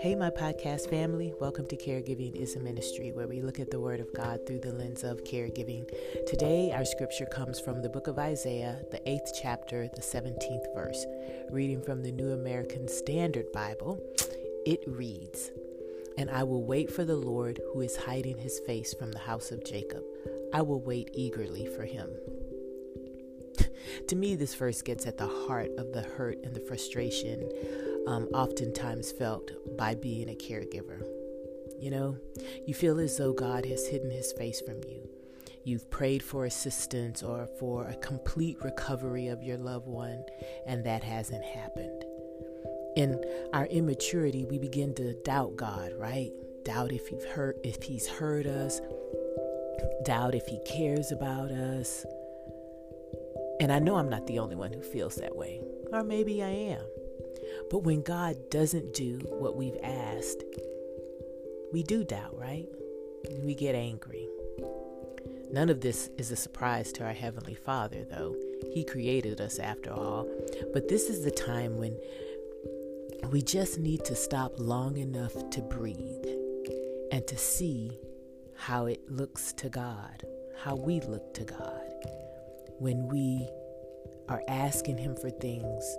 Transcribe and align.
Hey, 0.00 0.14
my 0.14 0.30
podcast 0.30 0.88
family. 0.88 1.34
Welcome 1.40 1.66
to 1.66 1.76
Caregiving 1.76 2.36
is 2.36 2.54
a 2.54 2.60
Ministry, 2.60 3.10
where 3.10 3.26
we 3.26 3.40
look 3.40 3.58
at 3.58 3.72
the 3.72 3.80
Word 3.80 3.98
of 3.98 4.14
God 4.14 4.46
through 4.46 4.60
the 4.60 4.70
lens 4.70 5.02
of 5.02 5.24
caregiving. 5.24 5.90
Today, 6.28 6.70
our 6.72 6.84
scripture 6.84 7.26
comes 7.26 7.58
from 7.58 7.82
the 7.82 7.88
book 7.88 8.06
of 8.06 8.16
Isaiah, 8.16 8.80
the 8.92 9.00
eighth 9.08 9.32
chapter, 9.42 9.88
the 9.88 10.02
17th 10.02 10.72
verse. 10.72 11.04
Reading 11.50 11.82
from 11.82 12.04
the 12.04 12.12
New 12.12 12.30
American 12.30 12.86
Standard 12.86 13.50
Bible, 13.50 14.00
it 14.64 14.84
reads 14.86 15.50
And 16.16 16.30
I 16.30 16.44
will 16.44 16.62
wait 16.62 16.92
for 16.92 17.04
the 17.04 17.16
Lord 17.16 17.58
who 17.72 17.80
is 17.80 17.96
hiding 17.96 18.38
his 18.38 18.60
face 18.60 18.94
from 18.94 19.10
the 19.10 19.18
house 19.18 19.50
of 19.50 19.64
Jacob. 19.64 20.04
I 20.52 20.62
will 20.62 20.80
wait 20.80 21.10
eagerly 21.12 21.66
for 21.66 21.82
him. 21.82 22.10
To 24.08 24.16
me, 24.16 24.36
this 24.36 24.54
verse 24.54 24.82
gets 24.82 25.06
at 25.06 25.18
the 25.18 25.26
heart 25.26 25.70
of 25.78 25.92
the 25.92 26.02
hurt 26.02 26.38
and 26.44 26.54
the 26.54 26.60
frustration 26.60 27.50
um, 28.06 28.28
oftentimes 28.34 29.12
felt 29.12 29.50
by 29.76 29.94
being 29.94 30.28
a 30.28 30.34
caregiver. 30.34 31.02
You 31.78 31.90
know, 31.90 32.16
you 32.66 32.74
feel 32.74 32.98
as 32.98 33.16
though 33.16 33.32
God 33.32 33.66
has 33.66 33.86
hidden 33.86 34.10
his 34.10 34.32
face 34.32 34.60
from 34.60 34.82
you. 34.84 35.08
You've 35.64 35.90
prayed 35.90 36.22
for 36.22 36.44
assistance 36.44 37.22
or 37.22 37.48
for 37.58 37.86
a 37.86 37.96
complete 37.96 38.58
recovery 38.62 39.28
of 39.28 39.42
your 39.42 39.56
loved 39.56 39.86
one, 39.86 40.24
and 40.66 40.84
that 40.84 41.02
hasn't 41.02 41.44
happened. 41.44 42.04
In 42.96 43.22
our 43.52 43.66
immaturity, 43.66 44.44
we 44.44 44.58
begin 44.58 44.94
to 44.96 45.14
doubt 45.24 45.56
God, 45.56 45.92
right? 45.98 46.30
Doubt 46.64 46.92
if 46.92 47.08
hurt, 47.24 47.58
if 47.64 47.82
he's 47.82 48.06
heard 48.06 48.46
us, 48.46 48.80
doubt 50.04 50.34
if 50.34 50.46
he 50.46 50.60
cares 50.64 51.10
about 51.12 51.50
us. 51.50 52.04
And 53.64 53.72
I 53.72 53.78
know 53.78 53.96
I'm 53.96 54.10
not 54.10 54.26
the 54.26 54.40
only 54.40 54.56
one 54.56 54.74
who 54.74 54.82
feels 54.82 55.16
that 55.16 55.34
way, 55.34 55.58
or 55.90 56.04
maybe 56.04 56.42
I 56.42 56.50
am. 56.50 56.82
But 57.70 57.78
when 57.78 58.02
God 58.02 58.50
doesn't 58.50 58.92
do 58.92 59.20
what 59.24 59.56
we've 59.56 59.78
asked, 59.82 60.44
we 61.72 61.82
do 61.82 62.04
doubt, 62.04 62.38
right? 62.38 62.68
We 63.42 63.54
get 63.54 63.74
angry. 63.74 64.28
None 65.50 65.70
of 65.70 65.80
this 65.80 66.10
is 66.18 66.30
a 66.30 66.36
surprise 66.36 66.92
to 66.92 67.04
our 67.04 67.14
Heavenly 67.14 67.54
Father, 67.54 68.04
though. 68.04 68.36
He 68.74 68.84
created 68.84 69.40
us 69.40 69.58
after 69.58 69.90
all. 69.90 70.28
But 70.74 70.88
this 70.88 71.08
is 71.08 71.24
the 71.24 71.30
time 71.30 71.78
when 71.78 71.98
we 73.30 73.40
just 73.40 73.78
need 73.78 74.04
to 74.04 74.14
stop 74.14 74.52
long 74.58 74.98
enough 74.98 75.32
to 75.52 75.62
breathe 75.62 76.26
and 77.10 77.26
to 77.26 77.38
see 77.38 77.98
how 78.56 78.84
it 78.84 79.10
looks 79.10 79.54
to 79.54 79.70
God, 79.70 80.22
how 80.62 80.76
we 80.76 81.00
look 81.00 81.32
to 81.32 81.44
God 81.44 81.93
when 82.78 83.08
we 83.08 83.48
are 84.28 84.42
asking 84.48 84.98
Him 84.98 85.16
for 85.16 85.30
things 85.30 85.98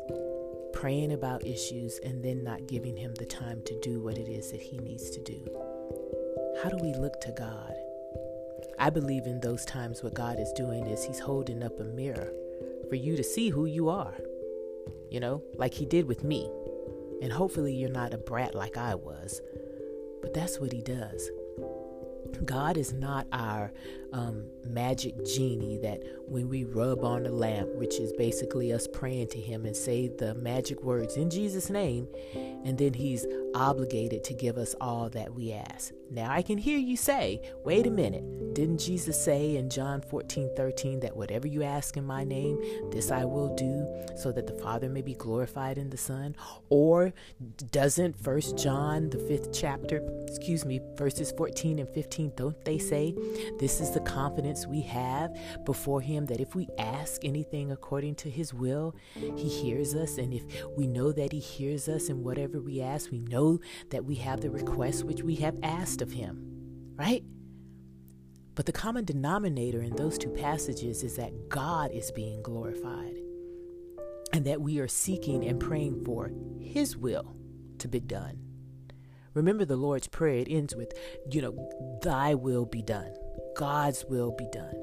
praying 0.75 1.13
about 1.13 1.47
issues 1.47 1.99
and 2.03 2.23
then 2.23 2.43
not 2.43 2.67
giving 2.67 2.97
him 2.97 3.13
the 3.15 3.25
time 3.25 3.61
to 3.65 3.79
do 3.79 4.01
what 4.01 4.17
it 4.17 4.27
is 4.27 4.51
that 4.51 4.61
he 4.61 4.77
needs 4.77 5.09
to 5.09 5.21
do. 5.23 5.41
How 6.61 6.69
do 6.69 6.77
we 6.77 6.93
look 6.93 7.19
to 7.21 7.31
God? 7.31 7.73
I 8.77 8.89
believe 8.89 9.25
in 9.25 9.39
those 9.39 9.63
times 9.63 10.03
what 10.03 10.13
God 10.13 10.37
is 10.37 10.51
doing 10.51 10.85
is 10.85 11.03
he's 11.03 11.19
holding 11.19 11.63
up 11.63 11.79
a 11.79 11.85
mirror 11.85 12.31
for 12.89 12.95
you 12.95 13.15
to 13.15 13.23
see 13.23 13.49
who 13.49 13.65
you 13.65 13.87
are. 13.87 14.13
You 15.09 15.21
know, 15.21 15.41
like 15.55 15.73
he 15.73 15.85
did 15.85 16.07
with 16.07 16.25
me. 16.25 16.51
And 17.21 17.31
hopefully 17.31 17.73
you're 17.73 17.89
not 17.89 18.13
a 18.13 18.17
brat 18.17 18.53
like 18.53 18.75
I 18.75 18.95
was. 18.95 19.41
But 20.21 20.33
that's 20.33 20.59
what 20.59 20.73
he 20.73 20.81
does. 20.81 21.29
God 22.45 22.77
is 22.77 22.93
not 22.93 23.27
our 23.31 23.71
um, 24.13 24.45
magic 24.65 25.25
genie 25.25 25.77
that 25.79 26.01
when 26.27 26.47
we 26.49 26.63
rub 26.63 27.03
on 27.03 27.23
the 27.23 27.31
lamp, 27.31 27.69
which 27.75 27.99
is 27.99 28.13
basically 28.13 28.71
us 28.71 28.87
praying 28.87 29.27
to 29.29 29.39
Him 29.39 29.65
and 29.65 29.75
say 29.75 30.07
the 30.07 30.33
magic 30.35 30.81
words 30.83 31.17
in 31.17 31.29
Jesus' 31.29 31.69
name, 31.69 32.07
and 32.33 32.77
then 32.77 32.93
He's 32.93 33.25
obligated 33.53 34.23
to 34.25 34.33
give 34.33 34.57
us 34.57 34.75
all 34.79 35.09
that 35.09 35.33
we 35.33 35.51
ask. 35.51 35.93
Now, 36.11 36.31
I 36.31 36.41
can 36.41 36.57
hear 36.57 36.77
you 36.77 36.97
say, 36.97 37.41
wait 37.63 37.87
a 37.87 37.91
minute, 37.91 38.23
didn't 38.55 38.79
Jesus 38.79 39.21
say 39.21 39.57
in 39.57 39.69
John 39.69 40.01
14 40.01 40.49
13 40.55 41.01
that 41.01 41.17
whatever 41.17 41.45
you 41.45 41.61
ask 41.61 41.97
in 41.97 42.05
my 42.05 42.23
name, 42.23 42.57
this 42.89 43.11
I 43.11 43.25
will 43.25 43.53
do, 43.53 43.85
so 44.15 44.31
that 44.31 44.47
the 44.47 44.53
Father 44.53 44.87
may 44.87 45.01
be 45.01 45.13
glorified 45.13 45.77
in 45.77 45.89
the 45.89 45.97
Son? 45.97 46.37
Or 46.69 47.11
doesn't 47.71 48.17
First 48.17 48.57
John, 48.57 49.09
the 49.09 49.19
fifth 49.19 49.51
chapter, 49.51 50.01
excuse 50.25 50.63
me, 50.63 50.79
verses 50.95 51.33
14 51.33 51.79
and 51.79 51.89
15, 51.89 52.31
don't 52.37 52.63
they 52.63 52.77
say, 52.77 53.13
this 53.59 53.81
is 53.81 53.91
the 53.91 53.99
confidence 53.99 54.65
we 54.65 54.81
have 54.83 55.35
before 55.65 55.99
Him 55.99 56.25
that 56.27 56.39
if 56.39 56.55
we 56.55 56.69
ask 56.77 57.25
anything 57.25 57.73
according 57.73 58.15
to 58.15 58.29
His 58.29 58.53
will, 58.53 58.95
He 59.15 59.49
hears 59.49 59.93
us. 59.95 60.17
And 60.17 60.33
if 60.33 60.45
we 60.77 60.87
know 60.87 61.11
that 61.11 61.33
He 61.33 61.39
hears 61.39 61.89
us 61.89 62.07
in 62.07 62.23
whatever 62.23 62.61
we 62.61 62.81
ask, 62.81 63.11
we 63.11 63.19
know 63.19 63.59
that 63.89 64.05
we 64.05 64.15
have 64.15 64.39
the 64.39 64.49
request 64.49 65.03
which 65.03 65.23
we 65.23 65.35
have 65.35 65.57
asked 65.61 66.01
of 66.01 66.13
Him, 66.13 66.93
right? 66.95 67.21
But 68.55 68.65
the 68.65 68.71
common 68.71 69.03
denominator 69.03 69.81
in 69.81 69.95
those 69.95 70.17
two 70.17 70.29
passages 70.29 71.03
is 71.03 71.17
that 71.17 71.49
God 71.49 71.91
is 71.91 72.11
being 72.11 72.41
glorified 72.41 73.17
and 74.31 74.45
that 74.45 74.61
we 74.61 74.79
are 74.79 74.87
seeking 74.87 75.45
and 75.45 75.59
praying 75.59 76.03
for 76.05 76.31
His 76.59 76.95
will 76.95 77.35
to 77.79 77.87
be 77.87 77.99
done. 77.99 78.39
Remember 79.33 79.65
the 79.65 79.75
Lord's 79.75 80.07
Prayer, 80.07 80.37
it 80.37 80.47
ends 80.49 80.73
with, 80.73 80.93
you 81.29 81.41
know, 81.41 81.99
Thy 82.01 82.33
will 82.33 82.65
be 82.65 82.81
done. 82.81 83.13
God's 83.57 84.05
will 84.09 84.31
be 84.31 84.47
done. 84.51 84.75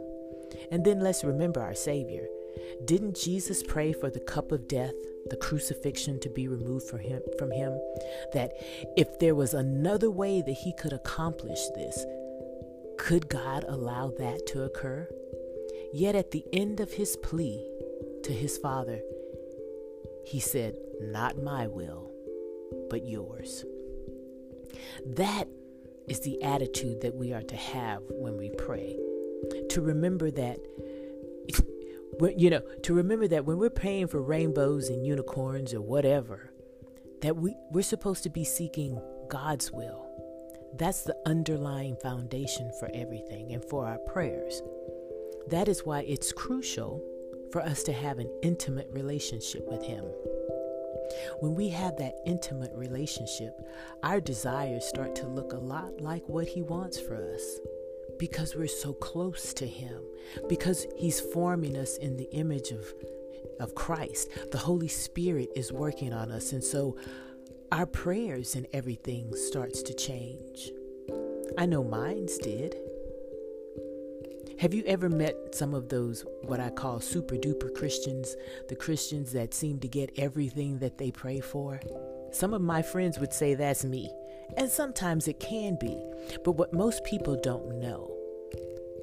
And 0.70 0.84
then 0.84 1.00
let's 1.00 1.24
remember 1.24 1.62
our 1.62 1.74
Savior. 1.74 2.26
Didn't 2.84 3.16
Jesus 3.16 3.62
pray 3.62 3.94
for 3.94 4.10
the 4.10 4.20
cup 4.20 4.52
of 4.52 4.68
death, 4.68 4.92
the 5.30 5.36
crucifixion 5.36 6.20
to 6.20 6.28
be 6.28 6.48
removed 6.48 6.86
from 6.88 7.00
him, 7.00 7.22
from 7.38 7.50
him? 7.50 7.72
That 8.34 8.52
if 8.96 9.18
there 9.18 9.34
was 9.34 9.54
another 9.54 10.10
way 10.10 10.42
that 10.42 10.52
he 10.52 10.74
could 10.74 10.92
accomplish 10.92 11.60
this, 11.74 12.04
could 13.12 13.28
God 13.28 13.66
allow 13.68 14.10
that 14.18 14.46
to 14.46 14.62
occur? 14.62 15.06
Yet 15.92 16.14
at 16.14 16.30
the 16.30 16.46
end 16.50 16.80
of 16.80 16.92
his 16.92 17.14
plea 17.18 17.62
to 18.22 18.32
his 18.32 18.56
Father, 18.56 19.02
he 20.24 20.40
said, 20.40 20.76
Not 20.98 21.36
my 21.36 21.66
will, 21.66 22.10
but 22.88 23.06
yours. 23.06 23.66
That 25.04 25.46
is 26.08 26.20
the 26.20 26.42
attitude 26.42 27.02
that 27.02 27.14
we 27.14 27.34
are 27.34 27.42
to 27.42 27.54
have 27.54 28.00
when 28.08 28.38
we 28.38 28.48
pray. 28.48 28.96
To 29.68 29.82
remember 29.82 30.30
that, 30.30 30.60
you 32.38 32.48
know, 32.48 32.62
to 32.84 32.94
remember 32.94 33.28
that 33.28 33.44
when 33.44 33.58
we're 33.58 33.68
praying 33.68 34.06
for 34.06 34.22
rainbows 34.22 34.88
and 34.88 35.04
unicorns 35.04 35.74
or 35.74 35.82
whatever, 35.82 36.50
that 37.20 37.36
we, 37.36 37.54
we're 37.72 37.82
supposed 37.82 38.22
to 38.22 38.30
be 38.30 38.44
seeking 38.44 38.98
God's 39.28 39.70
will. 39.70 40.11
That's 40.74 41.02
the 41.02 41.16
underlying 41.26 41.96
foundation 41.96 42.72
for 42.78 42.90
everything 42.94 43.52
and 43.52 43.64
for 43.64 43.86
our 43.86 43.98
prayers. 43.98 44.62
That 45.48 45.68
is 45.68 45.84
why 45.84 46.00
it's 46.00 46.32
crucial 46.32 47.02
for 47.50 47.60
us 47.62 47.82
to 47.84 47.92
have 47.92 48.18
an 48.18 48.30
intimate 48.42 48.88
relationship 48.92 49.68
with 49.68 49.82
Him. 49.82 50.04
When 51.40 51.54
we 51.54 51.68
have 51.68 51.96
that 51.96 52.14
intimate 52.24 52.72
relationship, 52.74 53.52
our 54.02 54.20
desires 54.20 54.86
start 54.86 55.14
to 55.16 55.26
look 55.26 55.52
a 55.52 55.58
lot 55.58 56.00
like 56.00 56.26
what 56.28 56.48
He 56.48 56.62
wants 56.62 56.98
for 56.98 57.16
us 57.16 57.60
because 58.18 58.54
we're 58.54 58.68
so 58.68 58.92
close 58.94 59.52
to 59.54 59.66
Him, 59.66 60.02
because 60.48 60.86
He's 60.96 61.20
forming 61.20 61.76
us 61.76 61.96
in 61.98 62.16
the 62.16 62.30
image 62.32 62.70
of, 62.70 62.94
of 63.60 63.74
Christ. 63.74 64.30
The 64.50 64.58
Holy 64.58 64.88
Spirit 64.88 65.50
is 65.54 65.72
working 65.72 66.12
on 66.12 66.30
us, 66.30 66.52
and 66.52 66.62
so 66.64 66.96
our 67.72 67.86
prayers 67.86 68.54
and 68.54 68.66
everything 68.74 69.34
starts 69.34 69.82
to 69.82 69.94
change. 69.94 70.70
I 71.56 71.64
know 71.64 71.82
mine's 71.82 72.36
did. 72.36 72.76
Have 74.60 74.74
you 74.74 74.84
ever 74.86 75.08
met 75.08 75.54
some 75.54 75.72
of 75.72 75.88
those, 75.88 76.22
what 76.42 76.60
I 76.60 76.68
call 76.68 77.00
super 77.00 77.34
duper 77.36 77.74
Christians, 77.74 78.36
the 78.68 78.76
Christians 78.76 79.32
that 79.32 79.54
seem 79.54 79.80
to 79.80 79.88
get 79.88 80.12
everything 80.18 80.80
that 80.80 80.98
they 80.98 81.10
pray 81.10 81.40
for? 81.40 81.80
Some 82.30 82.52
of 82.52 82.60
my 82.60 82.82
friends 82.82 83.18
would 83.18 83.32
say 83.32 83.54
that's 83.54 83.86
me, 83.86 84.10
and 84.58 84.68
sometimes 84.68 85.26
it 85.26 85.40
can 85.40 85.78
be. 85.80 85.98
But 86.44 86.52
what 86.52 86.74
most 86.74 87.02
people 87.04 87.40
don't 87.42 87.80
know 87.80 88.14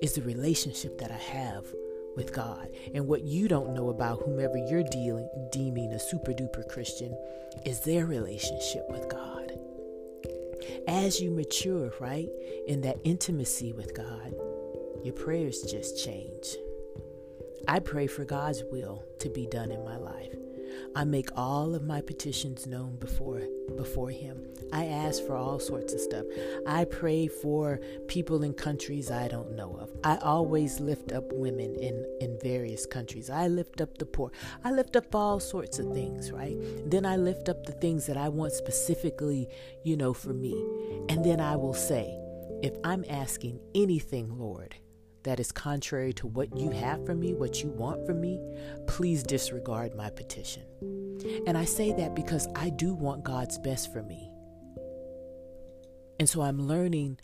is 0.04 0.14
the 0.14 0.22
relationship 0.22 1.00
that 1.00 1.12
I 1.12 1.18
have 1.18 1.66
with 2.20 2.34
God. 2.34 2.68
And 2.94 3.08
what 3.08 3.24
you 3.24 3.48
don't 3.48 3.74
know 3.74 3.88
about 3.88 4.22
whomever 4.24 4.58
you're 4.58 4.84
dealing, 4.84 5.30
deeming 5.54 5.94
a 5.94 6.00
super 6.00 6.34
duper 6.34 6.68
Christian 6.68 7.18
is 7.66 7.80
their 7.80 8.06
relationship 8.06 8.84
with 8.90 9.08
God. 9.08 9.54
As 10.86 11.22
you 11.22 11.32
mature, 11.32 11.94
right, 12.02 12.28
in 12.68 12.82
that 12.82 12.98
intimacy 13.06 13.72
with 13.72 13.96
God, 13.96 14.36
your 15.02 15.14
prayers 15.14 15.62
just 15.62 16.04
change. 16.04 16.58
I 17.70 17.80
pray 17.80 18.06
for 18.06 18.26
God's 18.26 18.66
will 18.70 19.06
to 19.20 19.30
be 19.30 19.48
done 19.48 19.72
in 19.72 19.86
my 19.86 19.96
life. 19.96 20.36
I 20.96 21.04
make 21.04 21.30
all 21.36 21.76
of 21.76 21.84
my 21.84 22.02
petitions 22.02 22.68
known 22.68 22.98
before 22.98 23.42
before 23.78 24.10
him. 24.10 24.44
I 24.74 24.86
ask 24.86 25.26
for 25.26 25.36
all 25.36 25.60
sorts 25.60 25.94
of 25.94 26.00
stuff. 26.00 26.26
I 26.68 26.86
pray 26.86 27.28
for 27.28 27.80
people 28.08 28.44
in 28.44 28.54
countries 28.54 29.12
I 29.12 29.28
don't 29.28 29.56
know 29.56 29.78
of. 29.80 29.92
I 30.04 30.18
always 30.18 30.80
lift 30.80 31.12
up 31.12 31.32
women 31.32 31.76
in 31.76 32.06
in 32.22 32.38
various 32.42 32.86
countries. 32.86 33.30
I 33.30 33.48
lift 33.48 33.82
up 33.82 33.98
the 33.98 34.06
poor. 34.06 34.32
I 34.64 34.72
lift 34.72 34.96
up 34.96 35.14
all 35.14 35.40
sorts 35.40 35.80
of 35.80 35.94
things, 35.94 36.32
right? 36.32 36.58
Then 36.86 37.06
I 37.06 37.16
lift 37.18 37.50
up 37.50 37.66
the 37.66 37.74
things 37.74 38.06
that 38.08 38.18
I 38.18 38.30
want 38.30 38.54
specifically, 38.54 39.48
you 39.84 39.98
know, 39.98 40.14
for 40.14 40.34
me. 40.34 40.54
And 41.10 41.24
then 41.24 41.40
I 41.40 41.56
will 41.56 41.74
say, 41.74 42.18
if 42.62 42.74
I'm 42.84 43.06
asking 43.10 43.60
anything, 43.74 44.38
Lord, 44.38 44.76
that 45.24 45.40
is 45.40 45.52
contrary 45.52 46.14
to 46.14 46.28
what 46.28 46.58
you 46.58 46.70
have 46.72 47.06
for 47.06 47.16
me, 47.16 47.34
what 47.34 47.62
you 47.62 47.70
want 47.70 48.06
from 48.06 48.22
me, 48.22 48.40
please 48.88 49.24
disregard 49.24 49.96
my 49.96 50.10
petition. 50.10 50.64
And 51.46 51.58
I 51.58 51.66
say 51.66 51.92
that 51.94 52.16
because 52.16 52.48
I 52.56 52.70
do 52.70 52.94
want 52.94 53.24
God's 53.24 53.58
best 53.58 53.92
for 53.92 54.02
me. 54.02 54.32
And 56.20 56.28
so 56.28 56.42
I'm 56.42 56.60
learning 56.60 57.18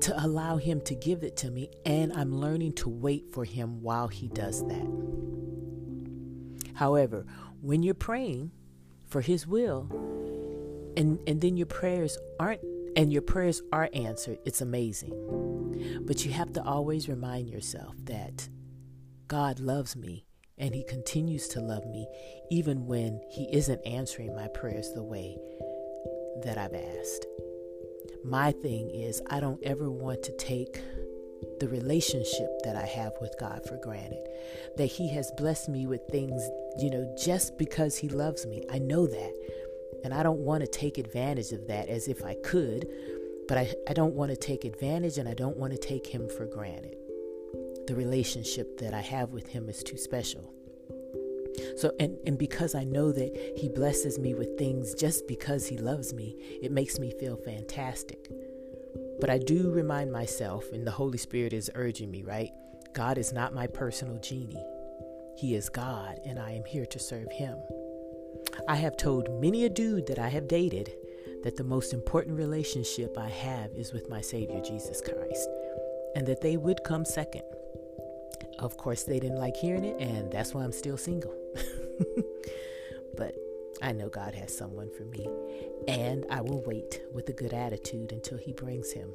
to 0.00 0.24
allow 0.24 0.56
Him 0.56 0.80
to 0.82 0.94
give 0.94 1.22
it 1.22 1.36
to 1.38 1.50
me, 1.50 1.70
and 1.84 2.12
I'm 2.12 2.34
learning 2.34 2.72
to 2.74 2.88
wait 2.88 3.32
for 3.32 3.44
Him 3.44 3.82
while 3.82 4.08
He 4.08 4.28
does 4.28 4.66
that. 4.66 4.88
However, 6.74 7.26
when 7.60 7.82
you're 7.82 7.94
praying 7.94 8.52
for 9.06 9.20
His 9.20 9.46
will, 9.46 9.88
and, 10.96 11.20
and 11.26 11.40
then 11.40 11.56
your 11.56 11.66
prayers 11.66 12.18
aren't 12.38 12.62
and 12.96 13.12
your 13.12 13.22
prayers 13.22 13.62
are 13.72 13.88
answered, 13.92 14.38
it's 14.44 14.60
amazing. 14.60 15.12
But 16.06 16.24
you 16.24 16.32
have 16.32 16.52
to 16.54 16.62
always 16.62 17.08
remind 17.08 17.48
yourself 17.48 17.94
that 18.04 18.48
God 19.28 19.60
loves 19.60 19.96
me 19.96 20.26
and 20.58 20.74
He 20.74 20.84
continues 20.84 21.48
to 21.48 21.60
love 21.60 21.86
me 21.86 22.06
even 22.50 22.86
when 22.86 23.20
He 23.30 23.48
isn't 23.52 23.80
answering 23.86 24.34
my 24.34 24.48
prayers 24.48 24.92
the 24.92 25.02
way 25.02 25.38
that 26.44 26.58
I've 26.58 26.74
asked. 26.74 27.26
My 28.24 28.52
thing 28.52 28.90
is, 28.90 29.22
I 29.30 29.40
don't 29.40 29.62
ever 29.62 29.90
want 29.90 30.22
to 30.24 30.36
take 30.36 30.80
the 31.58 31.68
relationship 31.68 32.50
that 32.64 32.76
I 32.76 32.84
have 32.84 33.12
with 33.20 33.34
God 33.38 33.66
for 33.66 33.76
granted. 33.76 34.26
That 34.76 34.86
He 34.86 35.08
has 35.14 35.32
blessed 35.36 35.68
me 35.68 35.86
with 35.86 36.02
things, 36.10 36.42
you 36.78 36.90
know, 36.90 37.14
just 37.22 37.56
because 37.56 37.96
He 37.96 38.08
loves 38.08 38.46
me. 38.46 38.62
I 38.70 38.78
know 38.78 39.06
that. 39.06 39.34
And 40.04 40.14
I 40.14 40.22
don't 40.22 40.40
want 40.40 40.62
to 40.62 40.66
take 40.66 40.98
advantage 40.98 41.52
of 41.52 41.66
that 41.68 41.88
as 41.88 42.08
if 42.08 42.24
I 42.24 42.34
could, 42.42 42.86
but 43.50 43.58
I, 43.58 43.74
I 43.88 43.94
don't 43.94 44.14
want 44.14 44.30
to 44.30 44.36
take 44.36 44.64
advantage 44.64 45.18
and 45.18 45.28
I 45.28 45.34
don't 45.34 45.56
want 45.56 45.72
to 45.72 45.78
take 45.78 46.06
him 46.06 46.28
for 46.28 46.46
granted. 46.46 46.94
The 47.88 47.96
relationship 47.96 48.78
that 48.78 48.94
I 48.94 49.00
have 49.00 49.30
with 49.30 49.48
him 49.48 49.68
is 49.68 49.82
too 49.82 49.96
special. 49.96 50.54
So, 51.76 51.90
and, 51.98 52.16
and 52.28 52.38
because 52.38 52.76
I 52.76 52.84
know 52.84 53.10
that 53.10 53.54
he 53.56 53.68
blesses 53.68 54.20
me 54.20 54.34
with 54.34 54.56
things 54.56 54.94
just 54.94 55.26
because 55.26 55.66
he 55.66 55.78
loves 55.78 56.14
me, 56.14 56.36
it 56.62 56.70
makes 56.70 57.00
me 57.00 57.12
feel 57.18 57.36
fantastic. 57.38 58.30
But 59.20 59.30
I 59.30 59.38
do 59.38 59.72
remind 59.72 60.12
myself, 60.12 60.66
and 60.72 60.86
the 60.86 60.92
Holy 60.92 61.18
Spirit 61.18 61.52
is 61.52 61.72
urging 61.74 62.12
me, 62.12 62.22
right? 62.22 62.52
God 62.92 63.18
is 63.18 63.32
not 63.32 63.52
my 63.52 63.66
personal 63.66 64.20
genie. 64.20 64.64
He 65.36 65.56
is 65.56 65.68
God, 65.68 66.20
and 66.24 66.38
I 66.38 66.52
am 66.52 66.64
here 66.64 66.86
to 66.86 66.98
serve 67.00 67.32
him. 67.32 67.58
I 68.68 68.76
have 68.76 68.96
told 68.96 69.40
many 69.40 69.64
a 69.64 69.68
dude 69.68 70.06
that 70.06 70.20
I 70.20 70.28
have 70.28 70.46
dated 70.46 70.92
that 71.42 71.56
the 71.56 71.64
most 71.64 71.92
important 71.92 72.36
relationship 72.36 73.16
I 73.18 73.28
have 73.28 73.70
is 73.74 73.92
with 73.92 74.08
my 74.08 74.20
Savior 74.20 74.60
Jesus 74.60 75.00
Christ, 75.00 75.48
and 76.14 76.26
that 76.26 76.40
they 76.40 76.56
would 76.56 76.84
come 76.84 77.04
second. 77.04 77.42
Of 78.58 78.76
course, 78.76 79.04
they 79.04 79.18
didn't 79.18 79.38
like 79.38 79.56
hearing 79.56 79.84
it, 79.84 80.00
and 80.00 80.30
that's 80.30 80.52
why 80.52 80.62
I'm 80.62 80.72
still 80.72 80.96
single. 80.96 81.34
but 83.16 83.34
I 83.82 83.92
know 83.92 84.08
God 84.08 84.34
has 84.34 84.56
someone 84.56 84.90
for 84.90 85.04
me, 85.04 85.26
and 85.88 86.26
I 86.30 86.42
will 86.42 86.62
wait 86.66 87.00
with 87.12 87.28
a 87.28 87.32
good 87.32 87.54
attitude 87.54 88.12
until 88.12 88.36
He 88.36 88.52
brings 88.52 88.92
him. 88.92 89.10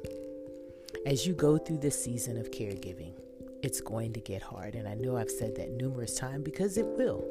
As 1.04 1.26
you 1.26 1.34
go 1.34 1.58
through 1.58 1.78
this 1.78 2.02
season 2.02 2.36
of 2.36 2.50
caregiving, 2.50 3.12
it's 3.62 3.80
going 3.80 4.12
to 4.14 4.20
get 4.20 4.42
hard, 4.42 4.74
and 4.74 4.88
I 4.88 4.94
know 4.94 5.16
I've 5.16 5.30
said 5.30 5.56
that 5.56 5.70
numerous 5.70 6.14
times 6.14 6.44
because 6.44 6.76
it 6.76 6.86
will. 6.86 7.24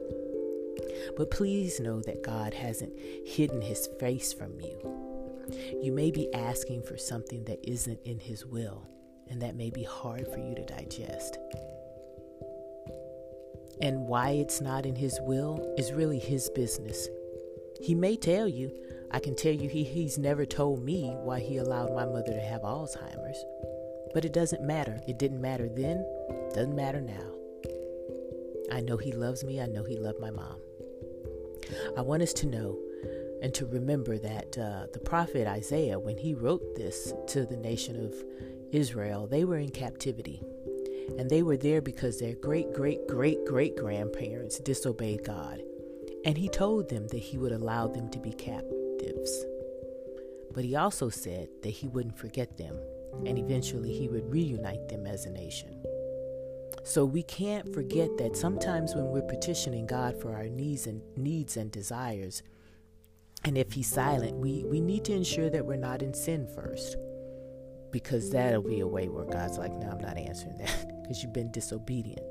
But 1.17 1.31
please 1.31 1.79
know 1.79 2.01
that 2.01 2.23
God 2.23 2.53
hasn't 2.53 2.93
hidden 3.25 3.61
his 3.61 3.87
face 3.99 4.33
from 4.33 4.59
you. 4.59 5.05
You 5.81 5.91
may 5.91 6.11
be 6.11 6.33
asking 6.33 6.83
for 6.83 6.97
something 6.97 7.43
that 7.45 7.69
isn't 7.69 7.99
in 8.03 8.19
his 8.19 8.45
will, 8.45 8.87
and 9.29 9.41
that 9.41 9.55
may 9.55 9.69
be 9.69 9.83
hard 9.83 10.27
for 10.27 10.39
you 10.39 10.55
to 10.55 10.65
digest. 10.65 11.37
And 13.81 14.07
why 14.07 14.31
it's 14.31 14.61
not 14.61 14.85
in 14.85 14.95
his 14.95 15.19
will 15.21 15.75
is 15.77 15.91
really 15.91 16.19
his 16.19 16.49
business. 16.49 17.07
He 17.81 17.93
may 17.93 18.15
tell 18.15 18.47
you, 18.47 18.71
I 19.11 19.19
can 19.19 19.35
tell 19.35 19.51
you 19.51 19.69
he, 19.69 19.83
he's 19.83 20.17
never 20.17 20.45
told 20.45 20.83
me 20.83 21.13
why 21.23 21.39
he 21.39 21.57
allowed 21.57 21.93
my 21.93 22.05
mother 22.05 22.33
to 22.33 22.41
have 22.41 22.61
Alzheimer's. 22.61 23.43
But 24.13 24.25
it 24.25 24.33
doesn't 24.33 24.63
matter. 24.63 25.01
It 25.07 25.19
didn't 25.19 25.41
matter 25.41 25.67
then, 25.67 26.05
doesn't 26.53 26.75
matter 26.75 27.01
now. 27.01 27.33
I 28.71 28.81
know 28.81 28.97
he 28.97 29.11
loves 29.11 29.43
me. 29.43 29.61
I 29.61 29.67
know 29.67 29.83
he 29.83 29.97
loved 29.97 30.19
my 30.19 30.31
mom. 30.31 30.59
I 31.97 32.01
want 32.01 32.23
us 32.23 32.33
to 32.33 32.47
know 32.47 32.79
and 33.41 33.53
to 33.53 33.65
remember 33.65 34.17
that 34.17 34.57
uh, 34.57 34.87
the 34.93 34.99
prophet 34.99 35.47
Isaiah, 35.47 35.99
when 35.99 36.17
he 36.17 36.33
wrote 36.33 36.75
this 36.75 37.13
to 37.27 37.45
the 37.45 37.57
nation 37.57 38.03
of 38.03 38.13
Israel, 38.71 39.27
they 39.27 39.45
were 39.45 39.57
in 39.57 39.69
captivity. 39.69 40.41
And 41.19 41.29
they 41.29 41.43
were 41.43 41.57
there 41.57 41.81
because 41.81 42.19
their 42.19 42.35
great, 42.35 42.73
great, 42.73 43.07
great, 43.07 43.45
great 43.45 43.75
grandparents 43.75 44.59
disobeyed 44.59 45.23
God. 45.23 45.61
And 46.25 46.37
he 46.37 46.49
told 46.49 46.89
them 46.89 47.07
that 47.09 47.19
he 47.19 47.37
would 47.37 47.51
allow 47.51 47.87
them 47.87 48.09
to 48.09 48.19
be 48.19 48.33
captives. 48.33 49.45
But 50.51 50.65
he 50.65 50.75
also 50.75 51.09
said 51.09 51.49
that 51.61 51.69
he 51.69 51.87
wouldn't 51.87 52.17
forget 52.17 52.57
them, 52.57 52.79
and 53.25 53.37
eventually 53.37 53.93
he 53.93 54.07
would 54.07 54.31
reunite 54.31 54.87
them 54.87 55.05
as 55.05 55.25
a 55.25 55.29
nation. 55.29 55.83
So 56.85 57.03
we 57.03 57.23
can't 57.23 57.73
forget 57.73 58.15
that 58.19 58.37
sometimes 58.37 58.93
when 58.93 59.07
we're 59.07 59.23
petitioning 59.23 59.87
God 59.87 60.21
for 60.21 60.35
our 60.35 60.47
needs 60.47 60.85
and 60.85 61.01
needs 61.17 61.57
and 61.57 61.71
desires, 61.71 62.43
and 63.43 63.57
if 63.57 63.73
he's 63.73 63.87
silent, 63.87 64.37
we, 64.37 64.63
we 64.65 64.79
need 64.79 65.03
to 65.05 65.13
ensure 65.13 65.49
that 65.49 65.65
we're 65.65 65.77
not 65.77 66.03
in 66.03 66.13
sin 66.13 66.47
first. 66.53 66.95
Because 67.91 68.29
that'll 68.29 68.61
be 68.61 68.81
a 68.81 68.87
way 68.87 69.09
where 69.09 69.25
God's 69.25 69.57
like, 69.57 69.71
no, 69.71 69.89
I'm 69.89 69.97
not 69.99 70.15
answering 70.15 70.57
that 70.59 71.01
because 71.01 71.23
you've 71.23 71.33
been 71.33 71.51
disobedient. 71.51 72.21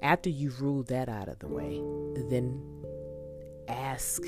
After 0.00 0.30
you've 0.30 0.62
ruled 0.62 0.86
that 0.86 1.08
out 1.08 1.26
of 1.26 1.40
the 1.40 1.48
way, 1.48 1.82
then 2.30 2.62
ask 3.66 4.22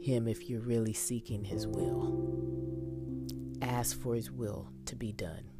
Him 0.00 0.26
if 0.26 0.48
you're 0.48 0.62
really 0.62 0.94
seeking 0.94 1.44
His 1.44 1.66
will. 1.66 3.28
Ask 3.60 4.00
for 4.00 4.14
His 4.14 4.30
will 4.30 4.70
to 4.86 4.96
be 4.96 5.12
done 5.12 5.50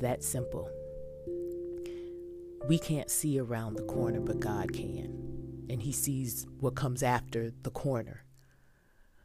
that 0.00 0.22
simple. 0.22 0.68
We 2.68 2.78
can't 2.78 3.10
see 3.10 3.38
around 3.38 3.74
the 3.74 3.84
corner, 3.84 4.20
but 4.20 4.40
God 4.40 4.72
can. 4.72 5.66
And 5.70 5.82
He 5.82 5.92
sees 5.92 6.46
what 6.58 6.74
comes 6.74 7.02
after 7.02 7.52
the 7.62 7.70
corner. 7.70 8.24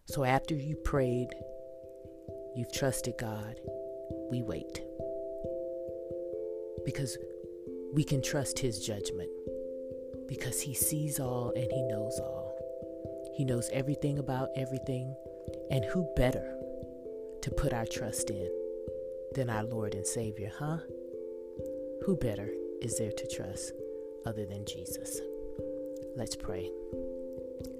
So 0.05 0.23
after 0.23 0.55
you 0.55 0.75
prayed, 0.75 1.29
you've 2.55 2.71
trusted 2.71 3.15
God, 3.19 3.59
we 4.31 4.41
wait. 4.41 4.81
Because 6.85 7.17
we 7.93 8.03
can 8.03 8.21
trust 8.21 8.59
His 8.59 8.85
judgment. 8.85 9.29
Because 10.27 10.61
He 10.61 10.73
sees 10.73 11.19
all 11.19 11.51
and 11.55 11.71
He 11.71 11.83
knows 11.83 12.19
all. 12.19 12.53
He 13.35 13.43
knows 13.43 13.69
everything 13.73 14.19
about 14.19 14.49
everything. 14.55 15.15
And 15.71 15.83
who 15.85 16.07
better 16.15 16.55
to 17.41 17.51
put 17.51 17.73
our 17.73 17.85
trust 17.85 18.29
in 18.29 18.64
than 19.35 19.49
our 19.49 19.63
Lord 19.63 19.93
and 19.93 20.07
Savior, 20.07 20.49
huh? 20.57 20.77
Who 22.05 22.15
better 22.15 22.49
is 22.81 22.97
there 22.97 23.11
to 23.11 23.27
trust 23.27 23.73
other 24.25 24.45
than 24.45 24.65
Jesus? 24.65 25.19
Let's 26.15 26.37
pray. 26.37 26.71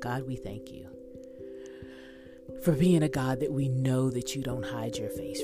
God, 0.02 0.28
we 0.28 0.36
thank 0.36 0.72
you 0.72 0.88
for 2.62 2.74
being 2.74 3.04
a 3.04 3.10
God 3.10 3.40
that 3.40 3.54
we 3.54 3.70
know 3.70 4.10
that 4.10 4.36
you 4.36 4.44
don't 4.44 4.66
hide 4.66 4.98
your 4.98 5.10
face 5.10 5.42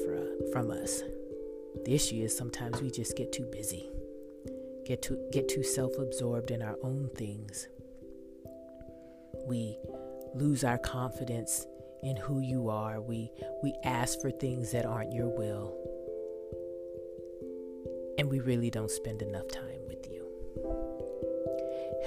from 0.51 0.69
us. 0.69 1.01
The 1.85 1.93
issue 1.95 2.17
is 2.17 2.35
sometimes 2.35 2.81
we 2.81 2.91
just 2.91 3.15
get 3.15 3.31
too 3.31 3.45
busy, 3.49 3.89
get 4.85 5.01
too, 5.01 5.17
get 5.31 5.47
too 5.47 5.63
self 5.63 5.97
absorbed 5.97 6.51
in 6.51 6.61
our 6.61 6.75
own 6.83 7.09
things. 7.15 7.69
We 9.47 9.77
lose 10.35 10.65
our 10.65 10.77
confidence 10.77 11.65
in 12.03 12.17
who 12.17 12.41
you 12.41 12.69
are. 12.69 12.99
We, 12.99 13.31
we 13.63 13.73
ask 13.85 14.19
for 14.19 14.29
things 14.29 14.73
that 14.73 14.85
aren't 14.85 15.13
your 15.13 15.29
will 15.29 15.90
and 18.21 18.29
we 18.29 18.39
really 18.39 18.69
don't 18.69 18.91
spend 18.91 19.23
enough 19.23 19.47
time 19.47 19.81
with 19.87 20.07
you. 20.07 20.23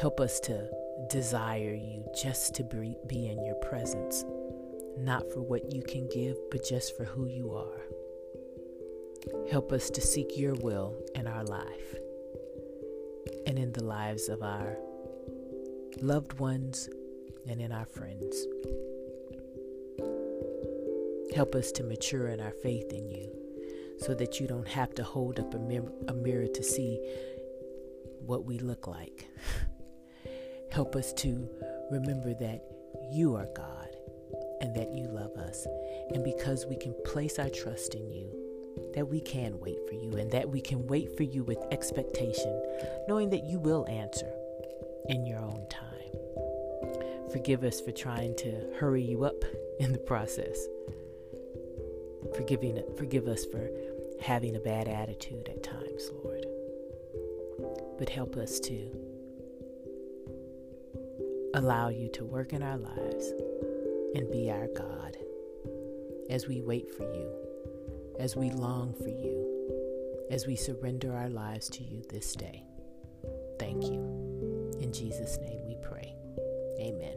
Help 0.01 0.21
us 0.21 0.39
to 0.39 0.71
desire 1.11 1.75
you 1.75 2.05
just 2.17 2.55
to 2.55 2.63
be 2.63 3.27
in 3.27 3.45
your 3.45 3.57
presence, 3.57 4.25
not 4.97 5.29
for 5.33 5.41
what 5.41 5.73
you 5.73 5.83
can 5.83 6.09
give, 6.11 6.37
but 6.53 6.65
just 6.65 6.97
for 6.97 7.03
who 7.03 7.27
you 7.27 7.53
are. 7.53 7.83
Help 9.51 9.73
us 9.73 9.91
to 9.91 10.01
seek 10.01 10.39
your 10.39 10.55
will 10.55 10.95
in 11.17 11.27
our 11.27 11.43
life 11.43 11.97
and 13.49 13.59
in 13.59 13.73
the 13.73 13.83
lives 13.83 14.29
of 14.29 14.41
our 14.41 14.77
loved 16.01 16.39
ones 16.39 16.89
and 17.49 17.61
in 17.61 17.73
our 17.73 17.87
friends. 17.87 18.47
Help 21.35 21.57
us 21.57 21.73
to 21.73 21.83
mature 21.83 22.29
in 22.29 22.39
our 22.39 22.53
faith 22.53 22.93
in 22.93 23.11
you 23.11 23.44
so 23.99 24.15
that 24.15 24.41
you 24.41 24.47
don't 24.47 24.69
have 24.69 24.95
to 24.95 25.03
hold 25.03 25.39
up 25.39 25.55
a, 25.55 25.59
mir- 25.59 25.93
a 26.09 26.15
mirror 26.15 26.47
to 26.47 26.63
see 26.63 27.01
what 28.21 28.45
we 28.45 28.59
look 28.59 28.87
like. 28.87 29.27
Help 30.71 30.97
us 30.97 31.13
to 31.13 31.49
remember 31.91 32.35
that 32.35 32.63
you 33.11 33.35
are 33.35 33.49
God 33.55 33.89
and 34.61 34.75
that 34.75 34.93
you 34.93 35.07
love 35.09 35.37
us. 35.37 35.67
And 36.13 36.25
because 36.25 36.67
we 36.67 36.77
can 36.77 36.95
place 37.05 37.39
our 37.39 37.51
trust 37.51 37.95
in 37.95 38.11
you, 38.11 38.31
that 38.95 39.09
we 39.09 39.21
can 39.21 39.59
wait 39.61 39.79
for 39.89 39.95
you 39.95 40.13
and 40.17 40.31
that 40.33 40.49
we 40.49 40.61
can 40.61 40.87
wait 40.87 41.17
for 41.17 41.23
you 41.23 41.45
with 41.45 41.59
expectation, 41.71 42.61
knowing 43.09 43.31
that 43.31 43.45
you 43.45 43.59
will 43.59 43.87
answer 43.89 44.33
in 45.09 45.27
your 45.27 45.39
own 45.39 45.67
time. 45.69 47.31
Forgive 47.33 47.65
us 47.65 47.81
for 47.81 47.93
trying 47.93 48.35
to 48.37 48.73
hurry 48.79 49.03
you 49.03 49.25
up 49.25 49.45
in 49.81 49.93
the 49.93 49.99
process. 49.99 50.67
Forgiving, 52.35 52.83
forgive 52.97 53.27
us 53.27 53.45
for 53.45 53.69
having 54.21 54.57
a 54.57 54.61
bad 54.61 54.89
attitude 54.89 55.49
at 55.49 55.63
times, 55.63 56.11
Lord. 56.23 56.47
But 57.99 58.09
help 58.09 58.37
us 58.37 58.59
to 58.61 58.91
allow 61.55 61.89
you 61.89 62.09
to 62.09 62.25
work 62.25 62.53
in 62.53 62.63
our 62.63 62.77
lives 62.77 63.33
and 64.15 64.31
be 64.31 64.51
our 64.51 64.67
God 64.69 65.17
as 66.31 66.49
we 66.49 66.61
wait 66.61 66.93
for 66.95 67.05
you, 67.05 67.31
as 68.19 68.35
we 68.37 68.51
long 68.51 68.95
for 68.95 69.09
you, 69.09 70.27
as 70.31 70.47
we 70.47 70.57
surrender 70.57 71.13
our 71.15 71.29
lives 71.29 71.69
to 71.71 71.85
you 71.85 72.03
this 72.11 72.35
day. 72.35 72.65
Thank 73.59 73.85
you. 73.85 74.71
In 74.81 74.93
Jesus' 74.93 75.39
name 75.39 75.61
we 75.67 75.77
pray. 75.83 76.15
Amen. 76.81 77.17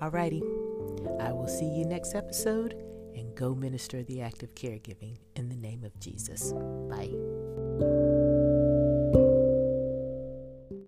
Alrighty. 0.00 0.42
I 1.20 1.32
will 1.32 1.48
see 1.48 1.66
you 1.66 1.84
next 1.84 2.14
episode 2.14 2.89
and 3.20 3.36
go 3.36 3.54
minister 3.54 4.02
the 4.02 4.22
act 4.22 4.42
of 4.42 4.54
caregiving 4.54 5.16
in 5.36 5.48
the 5.48 5.56
name 5.56 5.84
of 5.84 5.98
Jesus. 6.00 6.52
Bye. 6.88 8.09